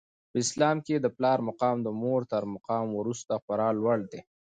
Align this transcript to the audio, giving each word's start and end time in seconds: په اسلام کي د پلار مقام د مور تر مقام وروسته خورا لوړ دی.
په 0.29 0.37
اسلام 0.43 0.77
کي 0.85 0.95
د 0.99 1.07
پلار 1.17 1.39
مقام 1.49 1.77
د 1.83 1.87
مور 2.01 2.21
تر 2.31 2.43
مقام 2.53 2.87
وروسته 2.99 3.33
خورا 3.43 3.69
لوړ 3.79 3.99
دی. 4.11 4.21